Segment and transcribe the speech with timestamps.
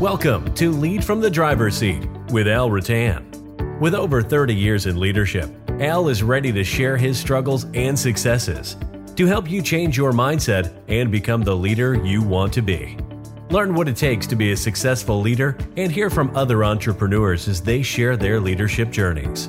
[0.00, 3.78] Welcome to Lead from the Driver's Seat with Al Rattan.
[3.78, 5.48] With over 30 years in leadership,
[5.80, 8.76] Al is ready to share his struggles and successes
[9.14, 12.98] to help you change your mindset and become the leader you want to be.
[13.50, 17.62] Learn what it takes to be a successful leader and hear from other entrepreneurs as
[17.62, 19.48] they share their leadership journeys.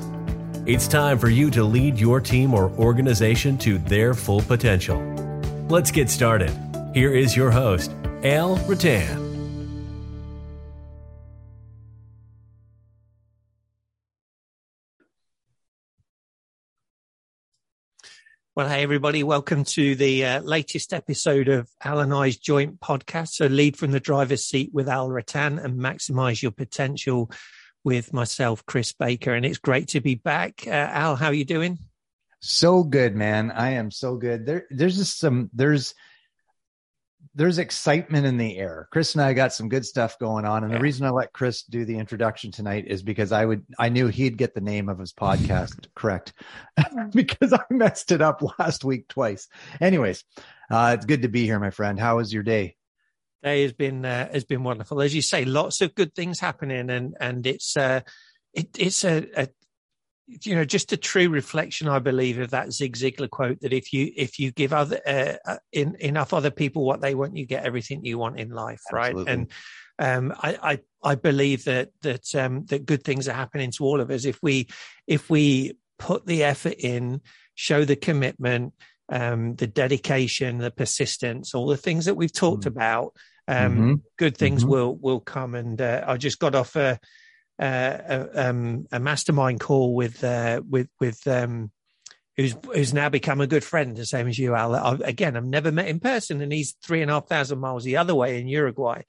[0.68, 5.02] It's time for you to lead your team or organization to their full potential.
[5.70, 6.56] Let's get started.
[6.94, 7.92] Here is your host,
[8.24, 9.25] Al Rattan.
[18.56, 19.22] Well, hey, everybody.
[19.22, 23.34] Welcome to the uh, latest episode of Al and I's joint podcast.
[23.34, 27.30] So, lead from the driver's seat with Al Rattan and maximize your potential
[27.84, 29.34] with myself, Chris Baker.
[29.34, 30.64] And it's great to be back.
[30.66, 31.80] Uh, Al, how are you doing?
[32.40, 33.52] So good, man.
[33.52, 34.46] I am so good.
[34.46, 35.94] There, there's just some, there's,
[37.36, 38.88] there's excitement in the air.
[38.92, 40.64] Chris and I got some good stuff going on.
[40.64, 40.78] And yeah.
[40.78, 44.08] the reason I let Chris do the introduction tonight is because I would, I knew
[44.08, 46.34] he'd get the name of his podcast correct
[47.14, 49.50] because I messed it up last week twice.
[49.82, 50.24] Anyways,
[50.72, 52.00] uh, it's good to be here, my friend.
[52.00, 52.78] How was your day?
[53.44, 55.02] Day has been, uh, has been wonderful.
[55.02, 58.00] As you say, lots of good things happening and, and it's, uh,
[58.54, 59.50] it, it's a, a
[60.28, 63.94] you know just a true reflection i believe of that zig ziglar quote that if
[63.94, 67.46] you if you give other uh, uh, in, enough other people what they want you
[67.46, 69.24] get everything you want in life Absolutely.
[69.24, 69.52] right and
[69.98, 70.58] um, I,
[71.04, 74.26] I i believe that that um, that good things are happening to all of us
[74.26, 74.68] if we
[75.08, 77.22] if we put the effort in
[77.54, 78.74] show the commitment
[79.10, 82.80] um, the dedication the persistence all the things that we've talked mm-hmm.
[82.80, 83.14] about
[83.48, 83.94] um, mm-hmm.
[84.18, 84.72] good things mm-hmm.
[84.72, 87.00] will will come and uh, i just got off a
[87.60, 91.72] uh, a, um, a, mastermind call with uh, with with um,
[92.38, 94.76] who's who's now become a good friend, the same as you, Al.
[94.76, 97.84] I've, again, I've never met in person, and he's three and a half thousand miles
[97.84, 99.04] the other way in Uruguay.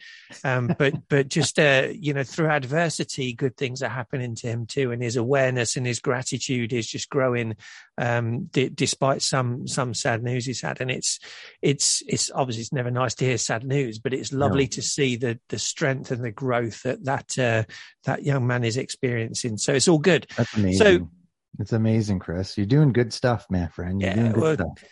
[0.45, 4.67] Um, but but just uh, you know, through adversity, good things are happening to him
[4.67, 7.56] too, and his awareness and his gratitude is just growing,
[7.99, 10.81] um, d- despite some some sad news he's had.
[10.81, 11.19] And it's
[11.62, 14.71] it's it's obviously it's never nice to hear sad news, but it's lovely no.
[14.71, 17.65] to see the the strength and the growth that that uh,
[18.05, 19.59] that young man is experiencing.
[19.59, 20.29] So it's all good.
[20.37, 20.79] That's amazing.
[20.79, 21.09] So
[21.59, 22.56] it's amazing, Chris.
[22.56, 24.00] You're doing good stuff, man, friend.
[24.00, 24.91] You're yeah, doing good well, stuff.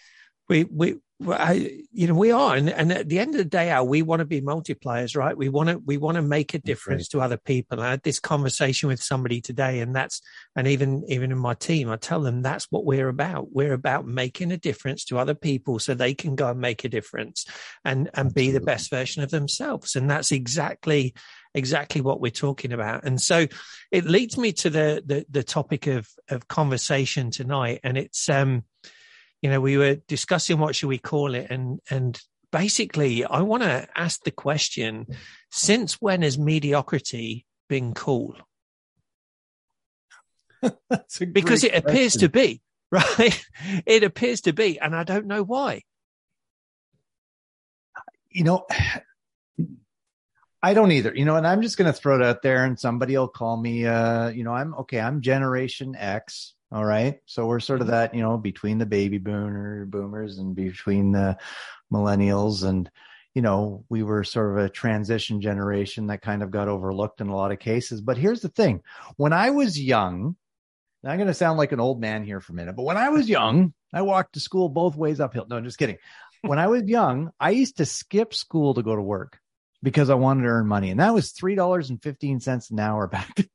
[0.48, 0.96] We we
[1.28, 4.02] I, you know we are, and, and at the end of the day, Al, we
[4.02, 5.36] want to be multipliers, right?
[5.36, 7.20] We want to we want to make a difference right.
[7.20, 7.80] to other people.
[7.80, 10.20] I had this conversation with somebody today, and that's
[10.56, 13.52] and even even in my team, I tell them that's what we're about.
[13.52, 16.88] We're about making a difference to other people so they can go and make a
[16.88, 17.46] difference
[17.84, 18.46] and and Absolutely.
[18.46, 19.94] be the best version of themselves.
[19.94, 21.14] And that's exactly
[21.54, 23.04] exactly what we're talking about.
[23.04, 23.46] And so
[23.92, 28.64] it leads me to the the, the topic of of conversation tonight, and it's um,
[29.44, 32.18] you know, we were discussing what should we call it, and and
[32.50, 35.06] basically, I want to ask the question:
[35.50, 38.36] Since when has mediocrity been cool?
[40.62, 41.74] because it question.
[41.76, 43.44] appears to be right.
[43.84, 45.82] it appears to be, and I don't know why.
[48.30, 48.66] You know,
[50.62, 51.14] I don't either.
[51.14, 53.58] You know, and I'm just going to throw it out there and somebody will call
[53.58, 55.00] me, uh, you know, I'm okay.
[55.00, 56.54] I'm generation X.
[56.74, 57.20] All right.
[57.26, 57.92] So we're sort of mm-hmm.
[57.92, 61.38] that, you know, between the baby boomer boomers and between the
[61.92, 62.64] millennials.
[62.64, 62.90] And,
[63.32, 67.28] you know, we were sort of a transition generation that kind of got overlooked in
[67.28, 68.00] a lot of cases.
[68.00, 68.82] But here's the thing.
[69.16, 70.34] When I was young,
[71.04, 73.10] I'm going to sound like an old man here for a minute, but when I
[73.10, 75.46] was young, I walked to school both ways uphill.
[75.48, 75.98] No, I'm just kidding.
[76.40, 79.38] When I was young, I used to skip school to go to work
[79.80, 80.90] because I wanted to earn money.
[80.90, 83.46] And that was $3.15 an hour back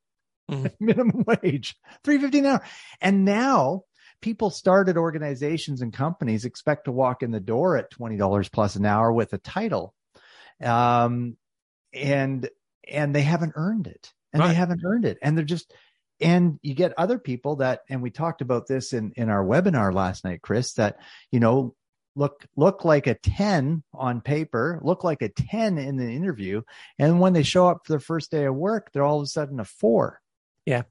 [0.50, 0.66] mm-hmm.
[0.84, 2.62] minimum wage, 315 an hour.
[3.00, 3.84] And now
[4.20, 8.86] people started organizations and companies expect to walk in the door at $20 plus an
[8.86, 9.94] hour with a title.
[10.62, 11.36] Um,
[11.92, 12.48] and,
[12.88, 14.48] and they haven't earned it and right.
[14.48, 15.18] they haven't earned it.
[15.22, 15.72] And they're just,
[16.20, 19.92] and you get other people that, and we talked about this in, in our webinar
[19.92, 20.98] last night, Chris, that,
[21.32, 21.74] you know,
[22.16, 26.62] look look like a 10 on paper, look like a 10 in the interview,
[26.98, 29.26] and when they show up for their first day of work, they're all of a
[29.26, 30.19] sudden a 4.
[30.66, 30.82] Yeah.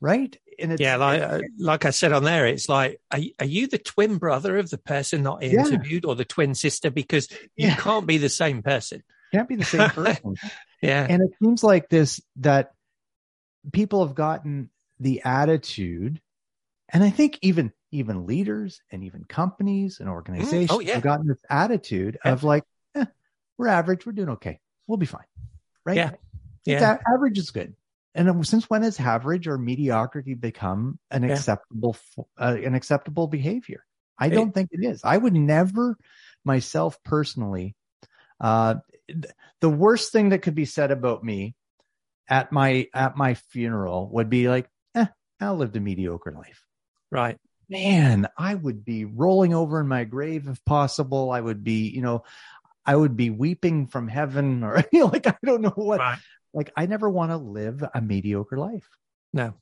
[0.00, 0.36] Right?
[0.58, 3.78] And yeah, like uh, like I said on there, it's like, are, are you the
[3.78, 6.10] twin brother of the person not interviewed, yeah.
[6.10, 6.90] or the twin sister?
[6.90, 7.76] Because you yeah.
[7.76, 9.02] can't be the same person.
[9.32, 10.36] Can't be the same person.
[10.82, 12.72] yeah, and it seems like this that
[13.72, 14.70] people have gotten
[15.00, 16.20] the attitude,
[16.88, 20.94] and I think even even leaders and even companies and organizations mm, oh, yeah.
[20.94, 22.32] have gotten this attitude yeah.
[22.32, 22.64] of like,
[22.94, 23.04] eh,
[23.58, 25.24] we're average, we're doing okay, we'll be fine,
[25.84, 25.96] right?
[25.96, 26.10] Yeah,
[26.64, 26.98] yeah.
[27.12, 27.74] average is good.
[28.14, 31.32] And since when has average or mediocrity become an yeah.
[31.32, 31.96] acceptable
[32.38, 33.84] uh, an acceptable behavior?
[34.18, 35.00] I don't think it is.
[35.02, 35.96] I would never
[36.44, 37.74] myself personally
[38.42, 38.74] uh,
[39.60, 41.54] the worst thing that could be said about me
[42.28, 45.06] at my at my funeral would be like, eh,
[45.40, 46.62] I lived a mediocre life.
[47.10, 47.38] Right.
[47.68, 51.30] Man, I would be rolling over in my grave if possible.
[51.30, 52.24] I would be, you know,
[52.84, 56.00] I would be weeping from heaven or you know, like I don't know what.
[56.00, 56.18] Right.
[56.54, 58.88] Like I never want to live a mediocre life.
[59.32, 59.54] No.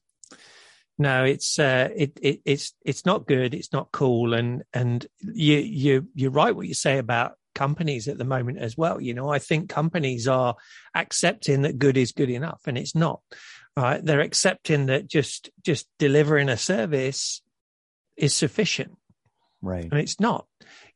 [0.98, 3.54] No, it's uh, it, it it's it's not good.
[3.54, 8.18] It's not cool, and and you you you're right what you say about companies at
[8.18, 9.00] the moment as well.
[9.00, 10.56] You know, I think companies are
[10.94, 13.20] accepting that good is good enough, and it's not.
[13.76, 14.04] Right?
[14.04, 17.40] They're accepting that just just delivering a service
[18.18, 18.98] is sufficient,
[19.62, 19.88] right?
[19.90, 20.46] And it's not.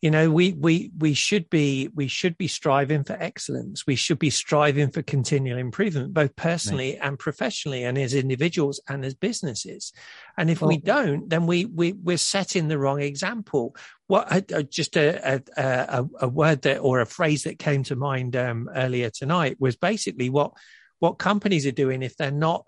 [0.01, 3.87] You know we we we should be we should be striving for excellence.
[3.87, 7.09] We should be striving for continual improvement both personally right.
[7.09, 9.93] and professionally and as individuals and as businesses.
[10.37, 13.77] And if well, we don't then we we we're setting the wrong example.
[14.07, 17.97] What uh, just a, a, a a word that or a phrase that came to
[17.97, 20.53] mind um, earlier tonight was basically what
[20.99, 22.67] what companies are doing if they're not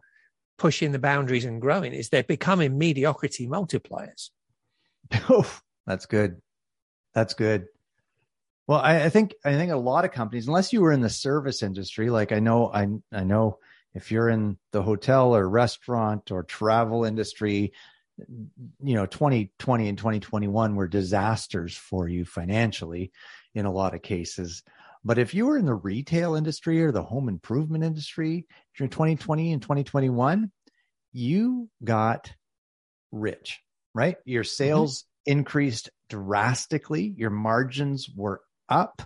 [0.59, 4.31] pushing the boundaries and growing is they're becoming mediocrity multipliers.
[5.29, 6.41] Oh that's good
[7.17, 7.69] that's good.
[8.67, 11.09] Well, I, I, think I think a lot of companies, unless you were in the
[11.09, 13.59] service industry, like I know I I know
[13.95, 17.73] if you're in the hotel or restaurant or travel industry,
[18.19, 23.13] you know, 2020 and 2021 were disasters for you financially
[23.55, 24.63] in a lot of cases.
[25.03, 28.47] But if you were in the retail industry or the home improvement industry
[28.77, 30.53] during 2020 and 2021,
[31.15, 32.31] you got
[33.11, 33.63] rich,
[33.95, 34.17] right?
[34.27, 34.49] Your mm-hmm.
[34.49, 35.07] sales.
[35.27, 37.15] Increased drastically.
[37.17, 39.03] Your margins were up.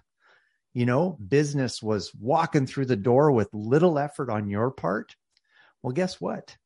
[0.72, 5.16] You know, business was walking through the door with little effort on your part.
[5.82, 6.56] Well, guess what?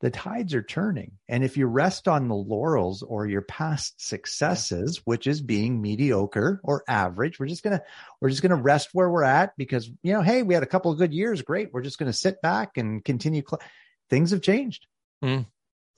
[0.00, 1.12] The tides are turning.
[1.28, 6.60] And if you rest on the laurels or your past successes, which is being mediocre
[6.62, 7.84] or average, we're just going to,
[8.20, 10.66] we're just going to rest where we're at because, you know, hey, we had a
[10.66, 11.40] couple of good years.
[11.40, 11.72] Great.
[11.72, 13.42] We're just going to sit back and continue.
[13.48, 13.62] Cl-
[14.10, 14.86] Things have changed.
[15.24, 15.46] Mm.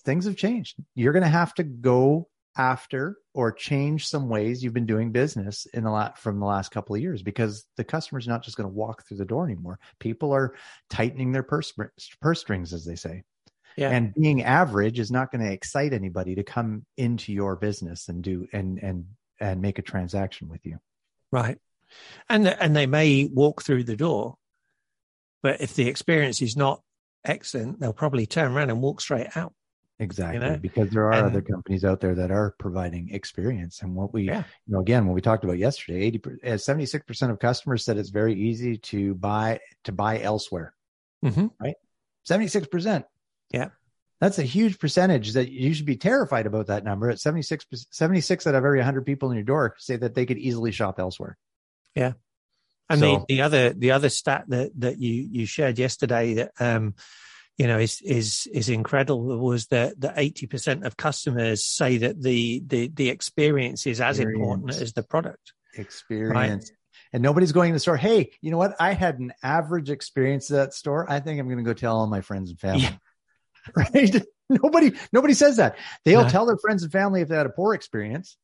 [0.05, 0.77] Things have changed.
[0.95, 5.67] You're going to have to go after or change some ways you've been doing business
[5.75, 8.69] in the lot from the last couple of years because the customer's not just going
[8.69, 9.79] to walk through the door anymore.
[9.99, 10.55] People are
[10.91, 11.73] tightening their purse
[12.21, 13.25] purse strings, as they say.
[13.77, 13.91] Yeah.
[13.91, 18.23] And being average is not going to excite anybody to come into your business and
[18.23, 19.07] do and and
[19.39, 20.79] and make a transaction with you.
[21.31, 21.59] Right.
[22.29, 24.37] And and they may walk through the door,
[25.43, 26.81] but if the experience is not
[27.25, 29.53] excellent, they'll probably turn around and walk straight out.
[29.99, 30.59] Exactly, you know?
[30.59, 33.81] because there are and, other companies out there that are providing experience.
[33.81, 34.45] And what we, yeah.
[34.67, 38.11] you know, again, what we talked about yesterday, 80, 76% uh, of customers said it's
[38.11, 40.75] very easy to buy, to buy elsewhere.
[41.25, 41.47] Mm-hmm.
[41.59, 41.77] Right.
[42.29, 43.05] 76%.
[43.51, 43.69] Yeah.
[44.21, 48.47] That's a huge percentage that you should be terrified about that number at 76, 76
[48.47, 51.39] out of every 100 people in your door say that they could easily shop elsewhere.
[51.95, 52.13] Yeah.
[52.91, 56.53] And so, the, the other, the other stat that, that you, you shared yesterday that,
[56.61, 56.95] um,
[57.57, 62.63] you know is is is incredible was that that 80% of customers say that the
[62.67, 64.41] the the experience is as experience.
[64.41, 66.35] important as the product experience.
[66.35, 66.71] Right?
[67.13, 68.77] and nobody's going to the store hey you know what?
[68.81, 71.11] I had an average experience at that store.
[71.11, 72.83] I think i'm going to go tell all my friends and family.
[72.83, 72.97] Yeah.
[73.77, 74.23] right?
[74.49, 75.77] Nobody nobody says that.
[76.05, 78.37] They'll tell their friends and family if they had a poor experience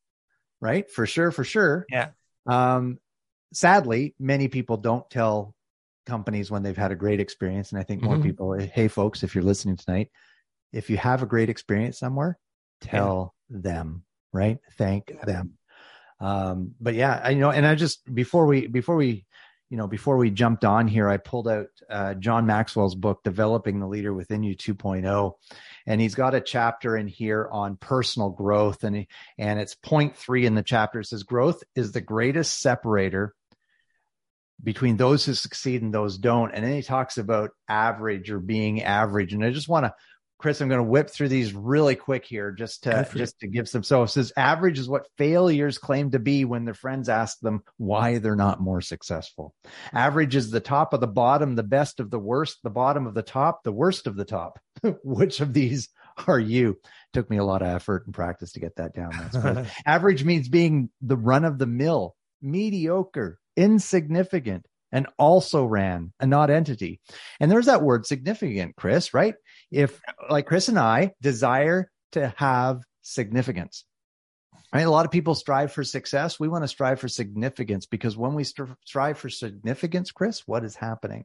[0.62, 0.90] right?
[0.90, 1.84] For sure for sure.
[1.90, 2.10] Yeah.
[2.46, 2.98] Um
[3.52, 5.54] sadly many people don't tell
[6.06, 7.70] companies when they've had a great experience.
[7.70, 8.22] And I think more mm-hmm.
[8.22, 10.10] people, hey, folks, if you're listening tonight,
[10.72, 12.38] if you have a great experience somewhere,
[12.80, 13.58] tell yeah.
[13.60, 14.58] them, right?
[14.76, 15.24] Thank yeah.
[15.24, 15.58] them.
[16.20, 19.26] Um, but yeah, I you know, and I just before we before we
[19.70, 23.80] you know before we jumped on here, I pulled out uh, John Maxwell's book, Developing
[23.80, 25.32] the Leader Within You 2.0,
[25.86, 30.16] and he's got a chapter in here on personal growth, and he, and it's point
[30.16, 31.00] three in the chapter.
[31.00, 33.34] It says growth is the greatest separator
[34.62, 36.52] between those who succeed and those don't.
[36.52, 39.32] And then he talks about average or being average.
[39.32, 39.94] And I just want to,
[40.38, 43.68] Chris, I'm going to whip through these really quick here just to just to give
[43.68, 43.84] some.
[43.84, 47.62] So it says average is what failures claim to be when their friends ask them
[47.76, 49.54] why they're not more successful.
[49.92, 53.14] Average is the top of the bottom, the best of the worst, the bottom of
[53.14, 54.58] the top, the worst of the top.
[55.04, 55.88] Which of these
[56.26, 56.78] are you?
[57.12, 59.66] Took me a lot of effort and practice to get that down.
[59.86, 66.50] average means being the run of the mill, mediocre, insignificant, and also ran a not
[66.50, 67.00] entity.
[67.40, 69.34] And there's that word significant, Chris, right?
[69.70, 73.84] If like Chris and I desire to have significance,
[74.72, 74.82] right?
[74.82, 76.38] A lot of people strive for success.
[76.38, 80.76] We want to strive for significance because when we strive for significance, Chris, what is
[80.76, 81.24] happening?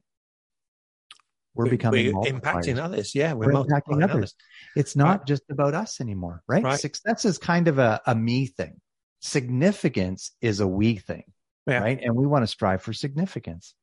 [1.53, 3.15] We're becoming we're impacting others.
[3.15, 4.11] Yeah, we're, we're impacting others.
[4.11, 4.35] others.
[4.75, 5.27] It's not right.
[5.27, 6.63] just about us anymore, right?
[6.63, 6.79] right?
[6.79, 8.79] Success is kind of a, a me thing.
[9.21, 11.23] Significance is a we thing
[11.67, 11.79] yeah.
[11.79, 11.99] right?
[12.01, 13.75] And we want to strive for significance.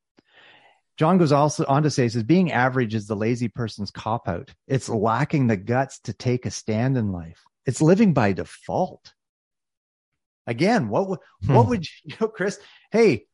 [0.97, 4.53] John goes also on to say, says being average is the lazy person's cop out.
[4.67, 7.43] It's lacking the guts to take a stand in life.
[7.65, 9.13] It's living by default.
[10.47, 11.53] Again, what would Hmm.
[11.55, 12.59] what would you, you know, Chris?
[12.91, 13.25] Hey,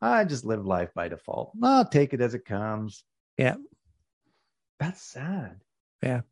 [0.00, 1.52] I just live life by default.
[1.62, 3.04] I'll take it as it comes.
[3.36, 3.56] Yeah.
[4.78, 5.60] That's sad.
[6.02, 6.22] Yeah,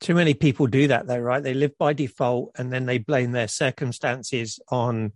[0.00, 1.42] too many people do that though, right?
[1.42, 5.12] They live by default and then they blame their circumstances on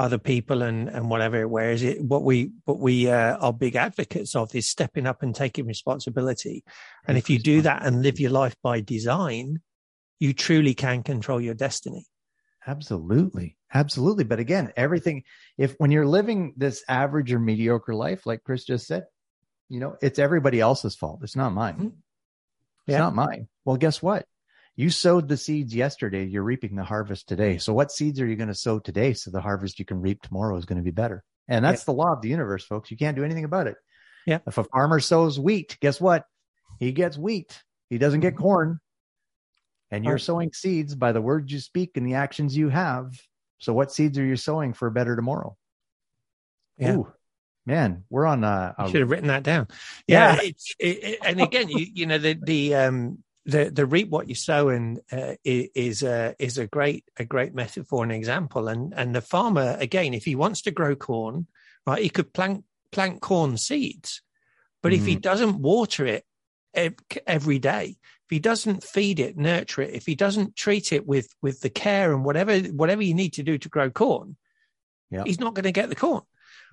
[0.00, 1.46] other people and and whatever.
[1.46, 5.34] Whereas it what we what we uh, are big advocates of is stepping up and
[5.34, 6.64] taking responsibility.
[7.06, 9.60] And if you do that and live your life by design,
[10.18, 12.06] you truly can control your destiny.
[12.66, 13.56] Absolutely.
[13.72, 14.24] Absolutely.
[14.24, 15.22] But again, everything,
[15.56, 19.04] if when you're living this average or mediocre life, like Chris just said,
[19.68, 21.20] you know, it's everybody else's fault.
[21.22, 21.76] It's not mine.
[21.76, 21.86] Mhm.
[22.86, 22.98] It's Yeah.
[22.98, 23.48] not mine.
[23.64, 24.26] Well, guess what?
[24.80, 26.24] You sowed the seeds yesterday.
[26.24, 27.58] You're reaping the harvest today.
[27.58, 29.12] So what seeds are you going to sow today?
[29.12, 31.22] So the harvest you can reap tomorrow is going to be better.
[31.48, 32.90] And that's the law of the universe, folks.
[32.90, 33.76] You can't do anything about it.
[34.26, 34.38] Yeah.
[34.46, 36.24] If a farmer sows wheat, guess what?
[36.78, 37.62] He gets wheat.
[37.90, 38.80] He doesn't get corn.
[39.90, 43.12] And you're sowing seeds by the words you speak and the actions you have.
[43.58, 45.58] So what seeds are you sowing for a better tomorrow?
[46.78, 46.96] Yeah.
[46.96, 47.12] Ooh,
[47.66, 49.68] man, we're on uh, You a, should have written that down.
[50.06, 50.36] Yeah.
[50.36, 54.10] Yeah, it's, it, it- and again, you, you know the the um the the reap
[54.10, 58.68] what you sow and uh, is a is a great a great metaphor and example.
[58.68, 61.46] And and the farmer again, if he wants to grow corn,
[61.86, 64.22] right, he could plant plant corn seeds,
[64.82, 66.24] but if he doesn't water it
[67.26, 71.34] every day, if he doesn't feed it, nurture it, if he doesn't treat it with
[71.40, 74.36] with the care and whatever whatever you need to do to grow corn,
[75.10, 75.24] Yeah.
[75.24, 76.22] he's not going to get the corn.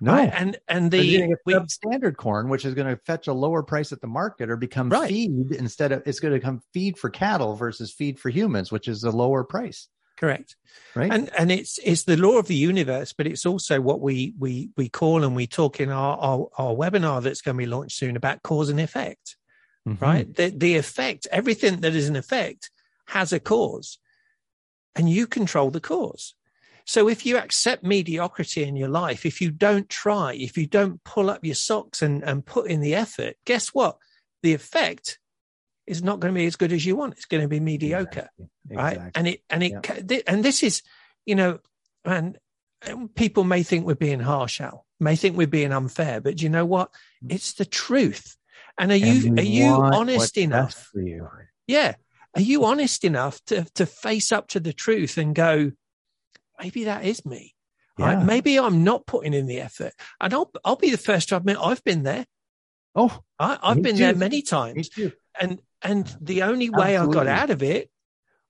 [0.00, 0.12] No.
[0.12, 0.30] Right?
[0.32, 3.92] And and the we, get substandard corn, which is going to fetch a lower price
[3.92, 5.08] at the market or become Right.
[5.08, 8.88] feed instead of it's going to become feed for cattle versus feed for humans, which
[8.88, 10.56] is a lower price, correct.
[10.94, 11.12] right?
[11.12, 14.70] and and it's it's the law of the universe but it's also what we we
[14.76, 17.96] we call and we talk in our our, our webinar that's going to be launched
[17.96, 19.36] soon about cause and effect
[19.86, 20.00] Mhm.
[20.02, 22.70] right the the effect everything that is an effect
[23.06, 23.98] has a cause
[24.96, 26.34] and you control the cause
[26.88, 31.04] so if you accept mediocrity in your life if you don't try if you don't
[31.04, 33.96] pull up your socks and and put in the effort guess what?
[34.42, 35.18] The effect
[35.86, 37.14] is not going to be as good as you want.
[37.14, 38.28] It's going to be mediocre
[38.70, 38.92] right?
[38.96, 39.12] Exactly.
[39.14, 39.72] and it and it
[40.10, 40.20] Yeah.
[40.26, 40.82] and this is
[41.26, 41.58] you know
[42.04, 42.38] and
[42.82, 46.48] and people may think we're being harsh al may think we're being unfair but you
[46.48, 46.90] know what?
[47.24, 47.32] Mm.
[47.34, 48.36] It's the truth.
[48.80, 50.74] And are you And are you honest enough?
[50.92, 51.26] for you?
[51.66, 51.94] yeah.
[52.36, 55.72] Are you honest enough to to face up to the truth and go
[56.60, 57.54] maybe that is me
[57.98, 61.36] right maybe i'm not putting in the effort and i'll i'll be the first to
[61.36, 62.24] admit i've been there
[62.94, 64.90] Oh, I, i've Me been there many times
[65.40, 67.90] and and the only way I got out of it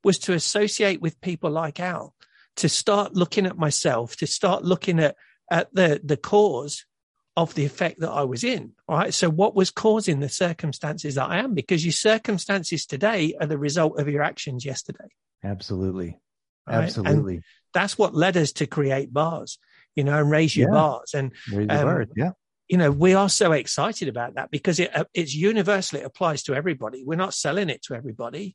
[0.04, 2.14] was to associate with people like Al,
[2.56, 5.16] to start looking at myself, to start looking at
[5.50, 6.86] at the the cause
[7.36, 8.72] of the effect that I was in.
[8.88, 9.14] Right.
[9.14, 11.54] So what was causing the circumstances that I am?
[11.54, 15.08] Because your circumstances today are the result of your actions yesterday.
[15.44, 16.18] Absolutely.
[16.68, 16.76] Right?
[16.76, 17.42] And Absolutely.
[17.75, 19.58] that's what led us to create bars,
[19.94, 20.75] you know, and raise your Yeah.
[20.75, 21.14] bars.
[21.14, 22.06] And Raise um, bar.
[22.16, 22.30] Yeah.
[22.68, 26.42] you know we are so excited about that because it uh, it's universal it applies
[26.44, 28.54] to everybody we're not selling it to everybody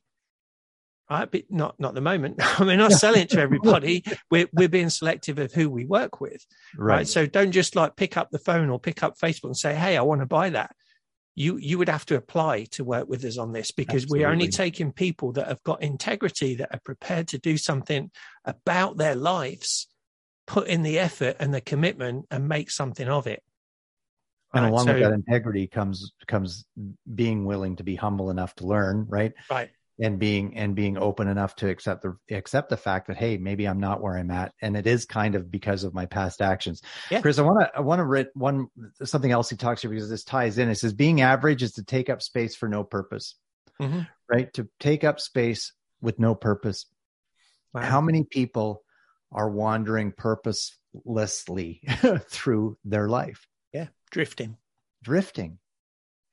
[1.10, 4.88] right but not not the moment we're not selling it to everybody we're, we're being
[4.90, 6.96] selective of who we work with right.
[6.98, 7.08] Right.
[7.08, 9.96] so don't just like pick up the phone or pick up facebook and say hey
[9.96, 10.74] i want to buy that
[11.34, 14.48] you you would have to apply to work with us on this because we're only
[14.48, 18.10] taking people that have got integrity that are prepared to do something
[18.44, 19.88] about their lives
[20.46, 23.42] put in the effort and the commitment and make something of it.
[24.52, 26.64] And Right, along so- with that integrity comes comes
[27.12, 29.32] being willing to be humble enough to learn, right?
[29.50, 29.70] right
[30.00, 33.66] and being and being open enough to accept the accept the fact that hey maybe
[33.66, 34.52] i'm not where i'm at.
[34.60, 36.82] And it is kind of because of my past actions.
[37.10, 37.20] Yeah.
[37.20, 38.66] chris i want to i want to read one
[39.04, 40.68] something else he talks here because this ties in.
[40.68, 43.36] It says being average is to take up space for no purpose.
[43.80, 44.06] Mhm.
[44.28, 44.52] right?
[44.54, 46.86] To take up space with no purpose.
[47.72, 47.82] Wow.
[47.82, 48.82] how many people
[49.32, 51.82] are wandering purposelessly
[52.28, 53.48] through their life?
[53.72, 53.88] Yeah.
[54.12, 54.56] Drifting.
[55.02, 55.58] Drifting.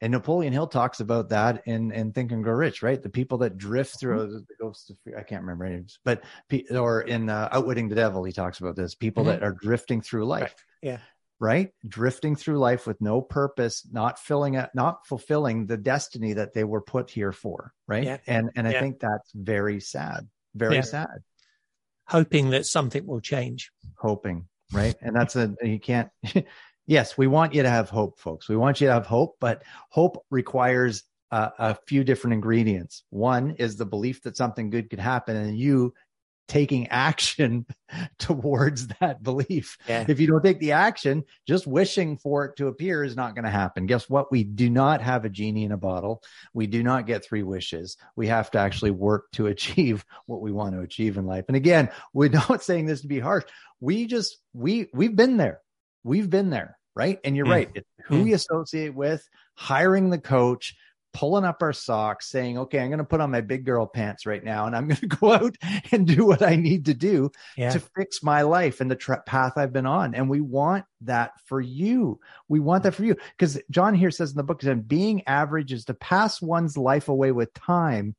[0.03, 3.01] And Napoleon Hill talks about that in, in Think and Grow Rich, right?
[3.01, 4.33] The people that drift through Mm-hmm.
[4.33, 5.17] the ghosts of fear.
[5.17, 6.23] I can't remember names, but
[6.71, 8.95] or in uh, Outwitting the Devil, he talks about this.
[8.95, 9.27] People Mhm.
[9.27, 10.55] that are drifting through life, Right.
[10.81, 10.97] Yeah.
[11.39, 11.71] right?
[11.87, 16.63] Drifting through life with no purpose, not filling it, not fulfilling the destiny that they
[16.63, 18.03] were put here for, right?
[18.03, 18.17] Yeah.
[18.25, 18.79] And and I Yeah.
[18.81, 20.81] think that's very sad, very Yeah.
[20.81, 21.23] sad.
[22.07, 24.95] hoping that something will change hoping, right?
[25.01, 26.09] And that's a you can't.
[26.91, 28.49] yes, we want you to have hope, folks.
[28.49, 33.03] We want you to have hope, but hope requires a, a few different ingredients.
[33.09, 35.93] One is the belief that something good could happen, and you
[36.49, 37.65] taking action
[38.19, 39.77] towards that belief.
[39.87, 40.03] Yeah.
[40.05, 43.45] If you don't take the action, just wishing for it to appear is not going
[43.45, 43.85] to happen.
[43.85, 44.29] Guess what?
[44.29, 46.21] We do not have a genie in a bottle.
[46.53, 47.95] We do not get three wishes.
[48.17, 51.45] We have to actually work to achieve what we want to achieve in life.
[51.47, 53.45] And again, we're not saying this to be harsh.
[53.79, 55.61] We just we we've been there.
[56.03, 57.19] We've been there, right?
[57.23, 57.51] And you're Mm.
[57.51, 57.69] right.
[57.75, 58.23] It's who Mm.
[58.25, 60.75] we associate with, hiring the coach,
[61.13, 64.25] pulling up our socks, saying, okay, I'm going to put on my big girl pants
[64.25, 65.57] right now and I'm going to go out
[65.91, 67.71] and do what I need to do Yeah.
[67.71, 70.15] to fix my life and the tra- path I've been on.
[70.15, 72.19] And we want that for you.
[72.47, 73.15] We want that for you.
[73.37, 77.09] Because John here says in the book, that being average is to pass one's life
[77.09, 78.15] away with time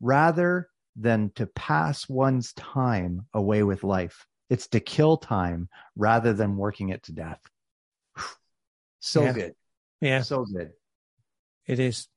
[0.00, 4.26] rather than to pass one's time away with life.
[4.50, 7.40] It's to kill time rather than working it to death.
[9.02, 9.32] So Yeah.
[9.32, 9.54] good.
[10.00, 10.22] yeah.
[10.22, 10.70] So good.
[11.66, 12.08] It is.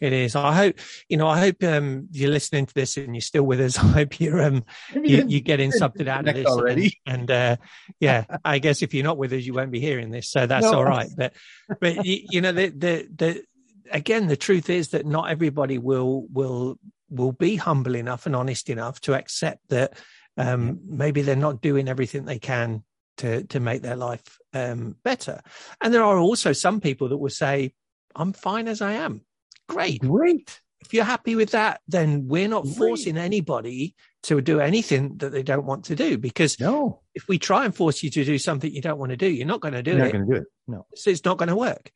[0.00, 0.34] It is.
[0.34, 0.76] I hope
[1.08, 1.28] you know.
[1.28, 3.78] I hope um, you're listening to this and you're still with us.
[3.78, 6.98] I hope you're um, you, you're getting something out of this already.
[7.06, 7.56] And, and uh,
[8.00, 10.66] yeah, I guess if you're not with us, you won't be hearing this, so that's
[10.66, 10.78] No.
[10.78, 11.08] all right.
[11.16, 11.34] But
[11.80, 13.44] but you, you know the the the
[13.92, 16.78] again, the truth is that not everybody will will
[17.10, 19.96] will be humble enough and honest enough to accept that
[20.38, 22.82] um, maybe they're not doing everything they can
[23.22, 25.40] to to make their life um, better.
[25.80, 27.72] And there are also some people that will say,
[28.14, 29.22] "I'm fine as I am."
[29.68, 30.60] Great Great.
[30.80, 32.76] if you're happy with that, then we're not Great.
[32.76, 36.18] forcing anybody to do anything that they don't want to do.
[36.18, 39.16] Because No, if we try and force you to do something you don't want to
[39.16, 40.12] do, you're not going to do you're not it.
[40.12, 40.46] going to do it.
[40.68, 40.86] No.
[40.94, 41.90] So it's not going to work.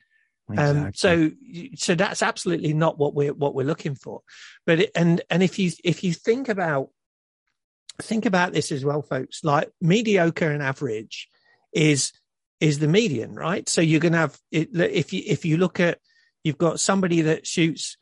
[0.49, 0.81] Exactly.
[0.85, 1.31] Um, so,
[1.75, 4.23] so that's absolutely not what we're what we're looking for.
[4.65, 6.91] But it, and and if you if you think about
[8.01, 11.29] think about this as well, folks, like mediocre and average
[11.73, 12.13] is
[12.61, 13.69] is the median, right?
[13.69, 15.99] So you're going to have it, if you if you look at
[16.45, 17.97] you've got somebody that shoots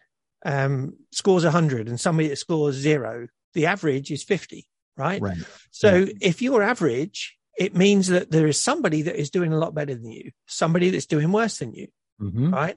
[0.45, 3.29] um, scores 100 and somebody that scores zero.
[3.55, 5.23] The average is 50, right?
[5.23, 5.39] right.
[5.71, 6.13] So Yeah.
[6.21, 9.95] if you're average, it means that there is somebody that is doing a lot better
[9.95, 11.89] than you, somebody that's doing worse than you,
[12.21, 12.53] Mhm.
[12.53, 12.77] right?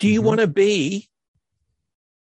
[0.00, 0.24] Do you Mhm.
[0.24, 1.08] want to be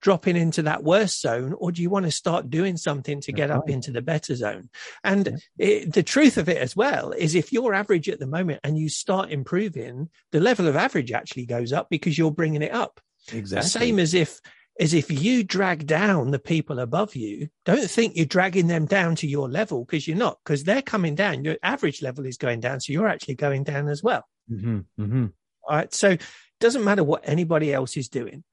[0.01, 3.51] dropping into that worse zone or do you want to start doing something to get
[3.51, 4.69] up into the better zone?
[5.05, 8.61] And it, the truth of it as well is if you're average at the moment
[8.65, 12.73] and you start improving, the level of average actually goes up because you're bringing it
[12.73, 13.01] up.
[13.33, 13.65] Exactly.
[13.65, 14.41] The same as if
[14.81, 19.17] as if you drag down the people above you, don't think you're dragging them down
[19.17, 21.45] to your level because you're not, because they're coming down.
[21.45, 24.25] Your average level is going down, so you're actually going down as well.
[24.49, 25.27] hmm hmm
[25.69, 25.93] All right.
[25.93, 26.23] So it
[26.61, 28.45] doesn't matter what anybody else is doing.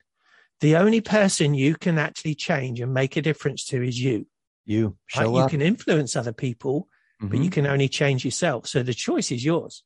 [0.62, 4.28] The only person you can actually change and make a difference to is you.
[4.66, 5.52] You show You up.
[5.52, 6.88] can influence other people,
[7.22, 7.44] but Mhm.
[7.44, 8.68] you can only change yourself.
[8.68, 9.84] So the choice is yours.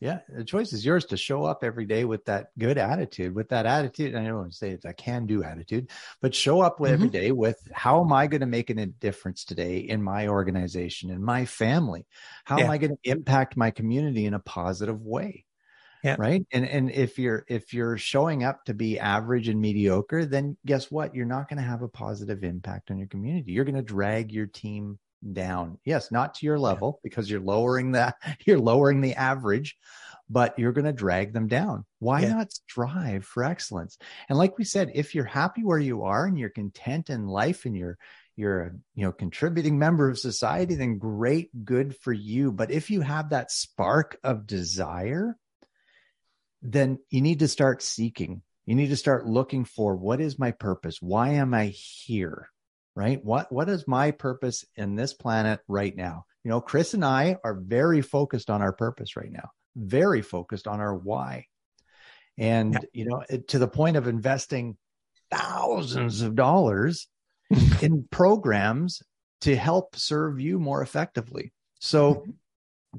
[0.00, 3.48] Yeah, the choice is yours to show up every day with that good attitude, with
[3.48, 4.14] that attitude.
[4.14, 5.90] I don't want to say it's a can do attitude,
[6.22, 7.02] but show up with Mm-hmm.
[7.02, 11.10] every day with how am I going to make a difference today in my organization,
[11.10, 12.06] in my family?
[12.44, 15.46] How am I going to impact my community in a positive way?
[16.04, 16.16] Yeah.
[16.18, 16.46] Right.
[16.52, 20.90] And and if you're if you're showing up to be average and mediocre, then guess
[20.90, 21.14] what?
[21.14, 23.52] You're not going to have a positive impact on your community.
[23.52, 24.98] You're going to drag your team
[25.32, 25.78] down.
[25.84, 28.14] Yes, not to your level because you're lowering the
[28.46, 29.76] you're lowering the average,
[30.30, 31.84] but you're going to drag them down.
[31.98, 32.30] Why Yeah.
[32.34, 33.98] not strive for excellence?
[34.28, 37.64] And like we said, if you're happy where you are and you're content in life
[37.64, 37.98] and you're
[38.36, 42.52] you're a you know contributing member of society, then great, good for you.
[42.52, 45.36] But if you have that spark of desire,
[46.62, 48.42] then you need to start seeking.
[48.66, 51.00] You need to start looking for what is my purpose?
[51.00, 52.48] Why am I here?
[52.94, 53.24] Right?
[53.24, 56.24] What what is my purpose in this planet right now?
[56.44, 59.50] You know, Chris and I are very focused on our purpose right now.
[59.76, 61.46] Very focused on our why.
[62.36, 62.80] And Yeah.
[62.92, 64.76] you know, it- to the point of investing
[65.30, 67.08] thousands of dollars
[67.82, 69.02] in programs
[69.42, 71.52] to help serve you more effectively.
[71.80, 72.30] So mm-hmm.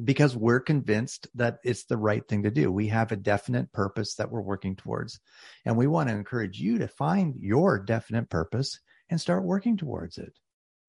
[0.04, 2.71] Because we're convinced that it's the right thing to do.
[2.71, 5.19] We have a definite purpose that we're working towards.
[5.65, 10.17] And we want to encourage you to find your definite purpose and start working towards
[10.17, 10.34] it.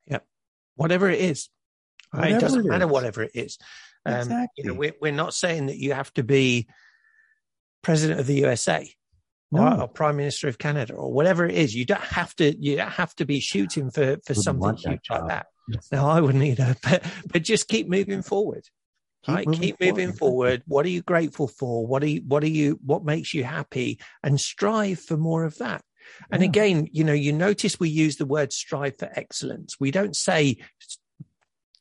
[0.06, 0.24] Yep.
[0.76, 1.48] Whatever it is.
[2.12, 2.32] Right?
[2.32, 2.90] It doesn't it matter is.
[2.90, 3.58] whatever it is.
[4.04, 6.68] Um, You know, we're, we're not saying that you have to be
[7.82, 8.90] president of the USA
[9.50, 9.62] No.
[9.62, 11.74] or, or prime minister of Canada or whatever it is.
[11.74, 12.54] You don't have to.
[12.58, 15.46] You don't have to be shooting for for Wouldn't something want that huge like that.
[15.92, 16.76] No, I wouldn't either.
[16.82, 18.64] But but just keep moving forward.
[19.22, 19.46] Keep right?
[19.46, 20.18] moving keep moving forward.
[20.18, 20.62] forward.
[20.66, 21.86] What are you grateful for?
[21.86, 24.00] What are you, what are you, what makes you happy?
[24.22, 25.82] And strive for more of that.
[26.30, 26.48] And Yeah.
[26.48, 29.78] again, you know, you notice we use the word strive for excellence.
[29.78, 30.56] We don't say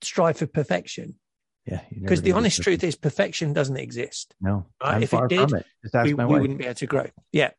[0.01, 1.15] strive for perfection
[1.65, 1.81] Yeah.
[1.97, 4.35] because the honest truth is perfection doesn't exist.
[4.41, 5.65] No, Right, if it did, it.
[6.03, 7.07] We, we wouldn't be able to grow.
[7.31, 7.51] Yeah.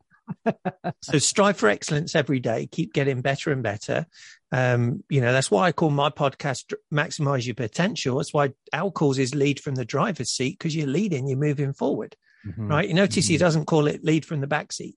[1.02, 2.68] So strive for excellence every day.
[2.70, 4.06] Keep getting better and better.
[4.52, 8.16] Um, you know, that's why I call my podcast Maximize Your Potential.
[8.16, 11.72] That's why Al calls his lead from the driver's seat because you're leading, you're moving
[11.72, 12.16] forward.
[12.46, 12.68] Mm-hmm.
[12.68, 12.88] Right.
[12.88, 13.32] You notice mm-hmm.
[13.32, 14.96] he doesn't call it lead from the back seat.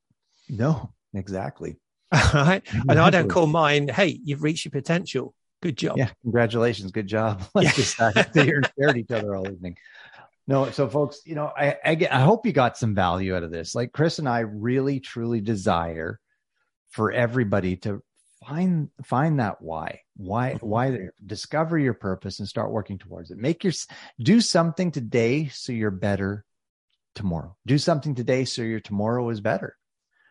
[0.49, 1.77] No, exactly.
[2.13, 2.61] right.
[2.65, 2.81] Exactly.
[2.89, 5.33] And I don't call mine, hey, you've reached your potential.
[5.61, 5.97] Good job.
[5.97, 6.09] Yeah.
[6.23, 6.91] Congratulations.
[6.91, 7.43] Good job.
[7.53, 7.83] Let's yeah.
[7.83, 9.77] just uh, sit here and stare at each other all evening.
[10.45, 13.43] No, so folks, you know, I, I get, I hope you got some value out
[13.43, 13.73] of this.
[13.75, 16.19] Like Chris and I really truly desire
[16.89, 18.03] for everybody to
[18.45, 20.67] find find that why why mm-hmm.
[20.67, 23.73] why discover your purpose and start working towards it make your
[24.19, 26.45] do something today so you're better
[27.15, 29.77] tomorrow do something today so your tomorrow is better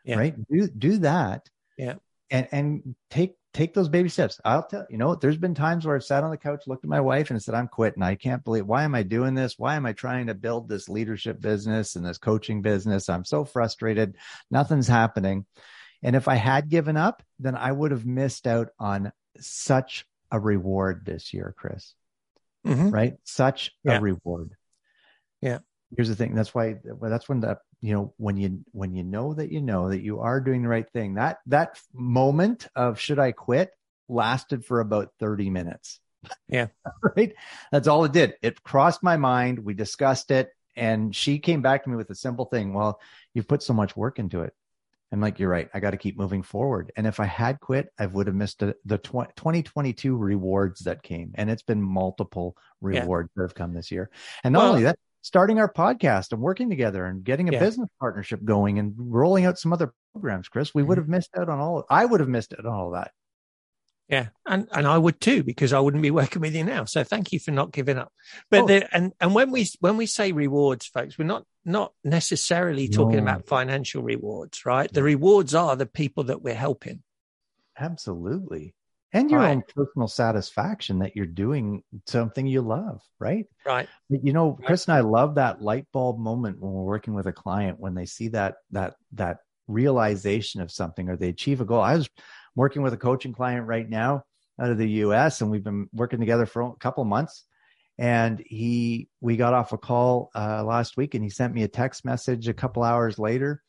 [0.05, 0.17] yeah.
[0.17, 1.49] right do do that
[1.79, 1.95] yeah
[2.31, 4.41] and and take take those baby steps.
[4.45, 6.91] I'll tell you know, there's been times where I've sat on the couch, looked at
[6.91, 8.03] my wife, and said, I'm quitting.
[8.03, 9.59] I can't believe why am I doing this?
[9.59, 13.09] Why am I trying to build this leadership business and this coaching business?
[13.09, 14.17] I'm so frustrated.
[14.51, 15.47] Nothing's happening.
[16.03, 20.41] And if I had given up, then I would have missed out on such a
[20.41, 21.95] reward this year, Chris.
[22.67, 22.91] Mm-hmm.
[22.91, 23.15] Right?
[23.25, 23.99] Such yeah.
[23.99, 24.57] a reward.
[25.41, 25.59] Yeah.
[25.95, 26.35] Here's the thing.
[26.35, 29.91] That's why that's when the you know when you when you know that you know
[29.91, 33.73] that you are doing the right thing that that moment of should i quit
[34.13, 36.01] lasted for about 30 minutes.
[36.49, 36.69] Yeah.
[37.17, 37.35] Right?
[37.71, 38.35] That's all it did.
[38.43, 39.59] It crossed my mind.
[39.59, 42.99] We discussed it and she came back to me with a simple thing well
[43.35, 44.55] you've put so much work into it.
[45.11, 45.69] I'm like you're right.
[45.75, 46.91] I got to keep moving forward.
[46.97, 51.03] And if i had quit i would have missed a, the tw- 2022 rewards that
[51.03, 53.43] came and it's been multiple rewards yeah.
[53.43, 54.11] that have come this year.
[54.45, 57.61] And not well, only that starting our podcast and working together and getting a yeah.
[57.61, 61.03] business partnership going and rolling out some other programs, Chris, we would mm-hmm.
[61.03, 61.85] have missed out on all.
[61.89, 63.13] I would have missed out on all that.
[64.09, 66.85] Yeah, and and I would too because I wouldn't be working with you now.
[66.85, 68.13] So thank you for not giving up.
[68.51, 68.67] But oh.
[68.67, 73.17] the, and and when we when we say rewards, folks, we're not not necessarily talking
[73.17, 73.23] no.
[73.23, 74.93] about financial rewards, right?
[74.93, 77.03] The rewards are the people that we're helping.
[77.79, 78.75] Absolutely
[79.13, 79.51] and your right.
[79.51, 83.47] own personal satisfaction that you're doing something you love, right?
[83.67, 83.89] Right.
[84.09, 87.27] But you know, Chris and I love that light bulb moment when we're working with
[87.27, 91.65] a client when they see that that that realization of something or they achieve a
[91.65, 91.81] goal.
[91.81, 92.09] I was
[92.57, 94.25] working with a coaching client right now
[94.61, 97.45] out of the US and we've been working together for a couple months
[97.99, 101.69] and he we got off a call uh, last week and he sent me a
[101.69, 103.63] text message a couple hours later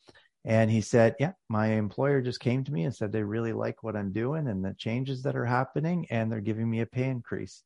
[0.45, 3.83] and he said, Yeah, my employer just came to me and said they really like
[3.83, 7.09] what I'm doing and the changes that are happening, and they're giving me a pay
[7.09, 7.63] increase.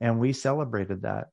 [0.00, 1.28] And we celebrated that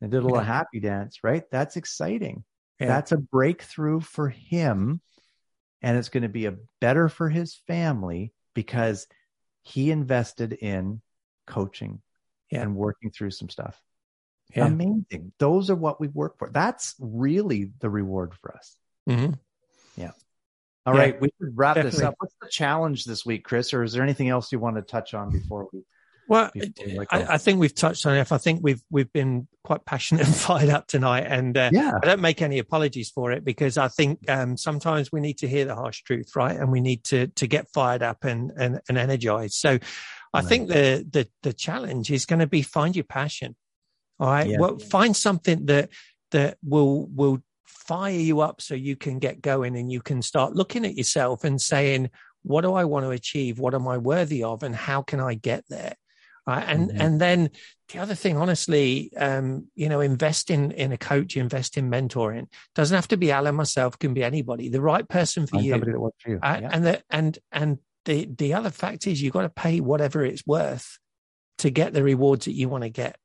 [0.00, 0.44] and did a little yeah.
[0.44, 1.44] happy dance, right?
[1.50, 2.44] That's exciting.
[2.78, 2.88] Yeah.
[2.88, 5.00] That's a breakthrough for him.
[5.80, 9.06] And it's going to be a better for his family because
[9.62, 11.00] he invested in
[11.46, 12.02] coaching
[12.50, 12.62] yeah.
[12.62, 13.80] and working through some stuff.
[14.54, 15.32] Amazing.
[15.38, 16.50] Those are what we work for.
[16.50, 18.76] That's really the reward for us.
[19.08, 19.32] Mm-hmm.
[19.96, 20.10] Yeah.
[20.84, 21.98] All yeah, right, we should wrap definitely.
[21.98, 22.14] this up.
[22.18, 23.72] What's the challenge this week, Chris?
[23.72, 25.82] Or is there anything else you want to touch on before we?
[26.28, 28.32] Well, before we I, I, think we've touched on it.
[28.32, 31.92] I think we've we've been quite passionate and fired up tonight, and uh, yeah.
[32.02, 35.48] I don't make any apologies for it because I think um, sometimes we need to
[35.48, 36.56] hear the harsh truth, right?
[36.56, 39.54] And we need to to get fired up and and, and energized.
[39.54, 39.78] So,
[40.32, 40.44] I right.
[40.44, 43.54] think the the the challenge is going to be find your passion.
[44.18, 44.58] All right, yeah.
[44.58, 45.90] well, find something that
[46.30, 50.54] that will will fire you up so you can get going and you can start
[50.54, 52.10] looking at yourself and saying,
[52.42, 53.58] what do I want to achieve?
[53.58, 54.62] What am I worthy of?
[54.62, 55.94] And how can I get there?
[56.46, 56.64] Right.
[56.66, 57.00] And, mm-hmm.
[57.00, 57.50] and then
[57.92, 62.48] the other thing, honestly, um, you know, invest in, in a coach, invest in mentoring.
[62.74, 65.78] Doesn't have to be Al and myself, can be anybody, the right person for you.
[65.78, 66.40] For you.
[66.42, 66.70] Uh, yeah.
[66.72, 70.44] And the, and, and the, the other fact is you've got to pay whatever it's
[70.44, 70.98] worth
[71.58, 73.16] to get the rewards that you want to get.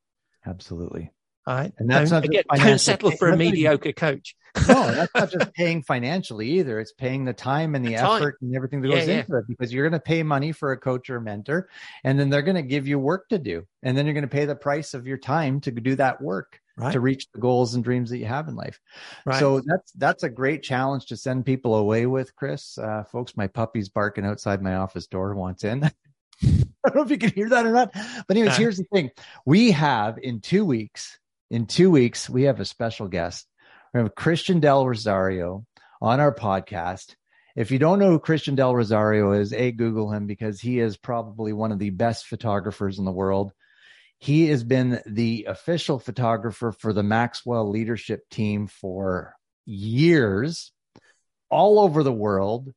[0.46, 1.12] Absolutely.
[1.48, 1.72] All right.
[1.78, 4.36] And that's don't, not again, don't settle for a mediocre coach.
[4.68, 6.78] no, that's not just paying financially either.
[6.78, 9.46] It's paying the time and the, the effort and everything that goes yeah, into it
[9.48, 11.70] because you're going to pay money for a coach or a mentor
[12.04, 13.66] and then they're going to give you work to do.
[13.82, 16.60] And then you're going to pay the price of your time to do that work.
[16.80, 16.94] Right.
[16.94, 18.80] to reach the goals and dreams that you have in life.
[19.26, 19.40] Right.
[19.40, 22.78] So that's that's a great challenge to send people away with, Chris.
[22.78, 25.86] Uh, folks, my puppy's barking outside my office door wants in.
[26.44, 27.94] I don't know if you can hear that or not.
[28.28, 29.10] But anyways, uh, here's the thing.
[29.44, 31.18] We have in two weeks
[31.50, 33.48] in two weeks, we have a special guest.
[33.94, 35.66] We have Christian Del Rosario
[36.02, 37.16] on our podcast.
[37.56, 40.98] If you don't know who Christian Del Rosario is, A, Google him because he is
[40.98, 43.52] probably one of the best photographers in the world.
[44.20, 50.72] He has been the official photographer for the Maxwell leadership team for years
[51.50, 52.74] all over the world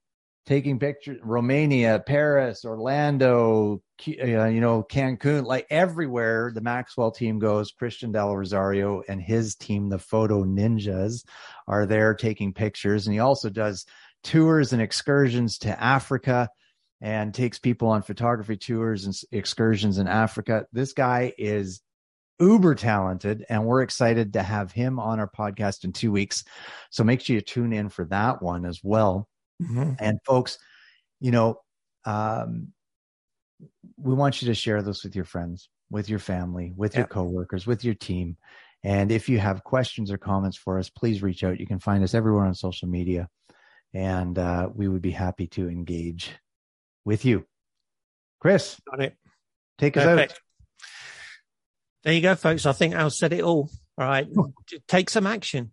[0.47, 7.71] taking pictures romania paris orlando uh, you know cancun like everywhere the maxwell team goes
[7.73, 11.25] christian del rosario and his team the photo ninjas
[11.69, 13.87] are there taking pictures and he also does
[14.23, 16.49] tours and excursions to Africa
[17.01, 20.67] and takes people on photography tours and excursions in Africa.
[20.73, 21.81] This guy is
[22.39, 26.45] uber talented and we're excited to have him on our podcast in two weeks.
[26.91, 29.29] So make sure you tune in for that one as well.
[29.63, 29.93] Mm-hmm.
[29.99, 30.59] And folks,
[31.21, 31.61] you know,
[32.05, 32.73] um,
[33.97, 37.67] we want you to share this with your friends, with your family, with your coworkers,
[37.67, 38.37] with your team.
[38.83, 41.61] And if you have questions or comments for us, please reach out.
[41.61, 43.29] You can find us everywhere on social media,
[43.93, 46.31] and uh, we would be happy to engage
[47.05, 47.45] with you.
[48.41, 49.17] Chris, got it.
[49.79, 50.33] Take us Perfect.
[50.33, 50.39] out.
[52.05, 52.65] There you go, folks.
[52.65, 53.71] I think Al said it all.
[53.99, 54.27] All right.
[54.89, 55.73] Take some action.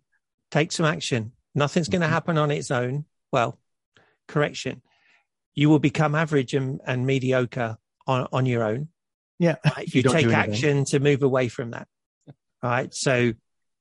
[0.50, 1.32] Take some action.
[1.54, 2.12] Nothing's going to mm-hmm.
[2.12, 3.06] happen on its own.
[3.32, 3.58] Well,
[4.26, 4.82] correction.
[5.58, 8.86] You will become average and, and mediocre on, on your own.
[9.40, 9.56] Yeah.
[9.76, 11.88] If you, you take action to move away from that.
[12.62, 12.94] All right.
[12.94, 13.32] So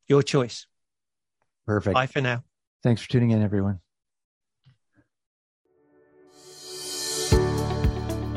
[0.08, 0.66] your choice.
[1.68, 1.94] Perfect.
[1.94, 2.44] Bye for now.
[2.82, 3.80] Thanks for tuning in, everyone.